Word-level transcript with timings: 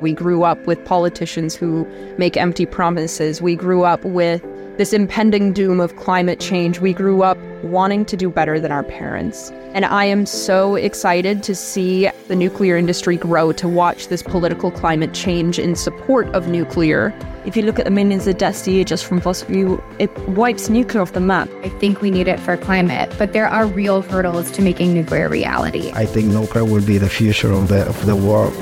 We 0.00 0.12
grew 0.12 0.44
up 0.44 0.64
with 0.66 0.84
politicians 0.84 1.56
who 1.56 1.86
make 2.18 2.36
empty 2.36 2.66
promises. 2.66 3.42
We 3.42 3.56
grew 3.56 3.84
up 3.84 4.04
with 4.04 4.44
this 4.78 4.92
impending 4.92 5.52
doom 5.52 5.80
of 5.80 5.96
climate 5.96 6.38
change. 6.38 6.78
We 6.78 6.92
grew 6.92 7.22
up 7.22 7.36
wanting 7.64 8.04
to 8.04 8.16
do 8.16 8.30
better 8.30 8.60
than 8.60 8.70
our 8.70 8.84
parents. 8.84 9.50
And 9.74 9.84
I 9.84 10.04
am 10.04 10.24
so 10.24 10.76
excited 10.76 11.42
to 11.42 11.54
see 11.54 12.08
the 12.28 12.36
nuclear 12.36 12.76
industry 12.76 13.16
grow, 13.16 13.50
to 13.52 13.68
watch 13.68 14.06
this 14.06 14.22
political 14.22 14.70
climate 14.70 15.12
change 15.12 15.58
in 15.58 15.74
support 15.74 16.28
of 16.28 16.46
nuclear. 16.46 17.12
If 17.44 17.56
you 17.56 17.62
look 17.62 17.80
at 17.80 17.86
the 17.86 17.90
millions 17.90 18.28
of 18.28 18.38
deaths 18.38 18.66
a 18.68 18.70
year 18.70 18.84
just 18.84 19.04
from 19.04 19.20
fossil 19.20 19.48
fuel, 19.48 19.84
it 19.98 20.16
wipes 20.28 20.68
nuclear 20.68 21.02
off 21.02 21.12
the 21.12 21.20
map. 21.20 21.48
I 21.64 21.70
think 21.70 22.00
we 22.00 22.12
need 22.12 22.28
it 22.28 22.38
for 22.38 22.56
climate, 22.56 23.12
but 23.18 23.32
there 23.32 23.48
are 23.48 23.66
real 23.66 24.02
hurdles 24.02 24.52
to 24.52 24.62
making 24.62 24.94
nuclear 24.94 25.28
reality. 25.28 25.90
I 25.92 26.06
think 26.06 26.28
nuclear 26.28 26.64
will 26.64 26.86
be 26.86 26.98
the 26.98 27.10
future 27.10 27.50
of 27.50 27.66
the, 27.66 27.84
of 27.88 28.06
the 28.06 28.14
world. 28.14 28.54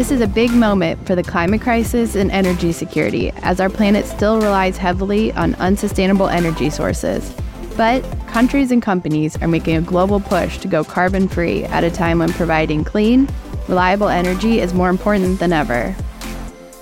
This 0.00 0.10
is 0.10 0.22
a 0.22 0.26
big 0.26 0.50
moment 0.52 1.06
for 1.06 1.14
the 1.14 1.22
climate 1.22 1.60
crisis 1.60 2.16
and 2.16 2.30
energy 2.30 2.72
security, 2.72 3.32
as 3.42 3.60
our 3.60 3.68
planet 3.68 4.06
still 4.06 4.40
relies 4.40 4.78
heavily 4.78 5.30
on 5.34 5.54
unsustainable 5.56 6.26
energy 6.26 6.70
sources. 6.70 7.30
But 7.76 8.00
countries 8.26 8.70
and 8.70 8.80
companies 8.80 9.36
are 9.42 9.46
making 9.46 9.76
a 9.76 9.82
global 9.82 10.18
push 10.18 10.56
to 10.60 10.68
go 10.68 10.84
carbon 10.84 11.28
free 11.28 11.64
at 11.64 11.84
a 11.84 11.90
time 11.90 12.20
when 12.20 12.32
providing 12.32 12.82
clean, 12.82 13.28
reliable 13.68 14.08
energy 14.08 14.60
is 14.60 14.72
more 14.72 14.88
important 14.88 15.38
than 15.38 15.52
ever. 15.52 15.94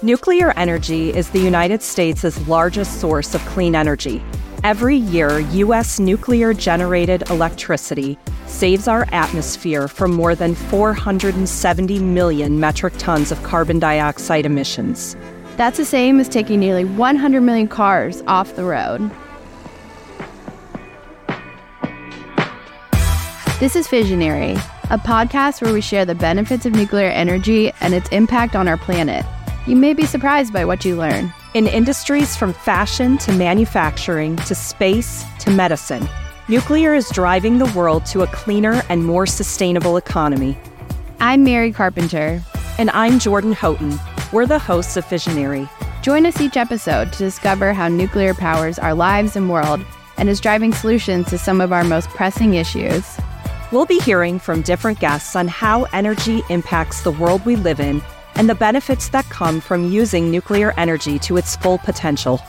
Nuclear 0.00 0.52
energy 0.52 1.12
is 1.12 1.30
the 1.30 1.40
United 1.40 1.82
States' 1.82 2.46
largest 2.46 3.00
source 3.00 3.34
of 3.34 3.44
clean 3.46 3.74
energy. 3.74 4.22
Every 4.64 4.96
year, 4.96 5.38
U.S. 5.38 6.00
nuclear 6.00 6.52
generated 6.52 7.30
electricity 7.30 8.18
saves 8.46 8.88
our 8.88 9.06
atmosphere 9.12 9.86
from 9.86 10.12
more 10.12 10.34
than 10.34 10.56
470 10.56 12.00
million 12.00 12.58
metric 12.58 12.94
tons 12.98 13.30
of 13.30 13.40
carbon 13.44 13.78
dioxide 13.78 14.44
emissions. 14.44 15.16
That's 15.56 15.76
the 15.76 15.84
same 15.84 16.18
as 16.18 16.28
taking 16.28 16.58
nearly 16.58 16.84
100 16.84 17.40
million 17.40 17.68
cars 17.68 18.20
off 18.26 18.56
the 18.56 18.64
road. 18.64 19.08
This 23.60 23.76
is 23.76 23.86
Fissionary, 23.86 24.56
a 24.90 24.98
podcast 24.98 25.62
where 25.62 25.72
we 25.72 25.80
share 25.80 26.04
the 26.04 26.16
benefits 26.16 26.66
of 26.66 26.72
nuclear 26.72 27.08
energy 27.08 27.70
and 27.80 27.94
its 27.94 28.08
impact 28.10 28.56
on 28.56 28.66
our 28.66 28.76
planet. 28.76 29.24
You 29.68 29.76
may 29.76 29.94
be 29.94 30.04
surprised 30.04 30.52
by 30.52 30.64
what 30.64 30.84
you 30.84 30.96
learn. 30.96 31.32
In 31.54 31.66
industries 31.66 32.36
from 32.36 32.52
fashion 32.52 33.16
to 33.18 33.32
manufacturing 33.32 34.36
to 34.36 34.54
space 34.54 35.24
to 35.38 35.50
medicine, 35.50 36.06
nuclear 36.46 36.94
is 36.94 37.08
driving 37.08 37.56
the 37.56 37.72
world 37.74 38.04
to 38.06 38.20
a 38.20 38.26
cleaner 38.26 38.82
and 38.90 39.02
more 39.02 39.24
sustainable 39.24 39.96
economy. 39.96 40.58
I'm 41.20 41.44
Mary 41.44 41.72
Carpenter. 41.72 42.42
And 42.76 42.90
I'm 42.90 43.18
Jordan 43.18 43.54
Houghton. 43.54 43.98
We're 44.30 44.44
the 44.44 44.58
hosts 44.58 44.98
of 44.98 45.06
Fissionary. 45.06 45.70
Join 46.02 46.26
us 46.26 46.38
each 46.38 46.58
episode 46.58 47.14
to 47.14 47.18
discover 47.18 47.72
how 47.72 47.88
nuclear 47.88 48.34
powers 48.34 48.78
our 48.78 48.92
lives 48.92 49.34
and 49.34 49.48
world 49.48 49.80
and 50.18 50.28
is 50.28 50.42
driving 50.42 50.74
solutions 50.74 51.30
to 51.30 51.38
some 51.38 51.62
of 51.62 51.72
our 51.72 51.82
most 51.82 52.10
pressing 52.10 52.54
issues. 52.54 53.16
We'll 53.72 53.86
be 53.86 54.00
hearing 54.00 54.38
from 54.38 54.60
different 54.60 55.00
guests 55.00 55.34
on 55.34 55.48
how 55.48 55.84
energy 55.94 56.42
impacts 56.50 57.00
the 57.00 57.12
world 57.12 57.46
we 57.46 57.56
live 57.56 57.80
in 57.80 58.02
and 58.38 58.48
the 58.48 58.54
benefits 58.54 59.08
that 59.10 59.24
come 59.26 59.60
from 59.60 59.92
using 59.92 60.30
nuclear 60.30 60.72
energy 60.78 61.18
to 61.18 61.36
its 61.36 61.56
full 61.56 61.78
potential. 61.78 62.40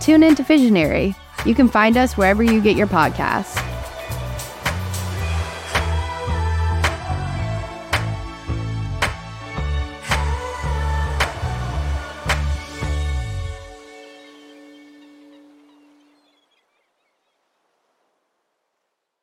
Tune 0.00 0.22
in 0.22 0.34
to 0.36 0.42
Fissionary. 0.42 1.14
You 1.44 1.54
can 1.54 1.68
find 1.68 1.96
us 1.96 2.16
wherever 2.16 2.42
you 2.42 2.62
get 2.62 2.76
your 2.76 2.86
podcasts. 2.86 3.75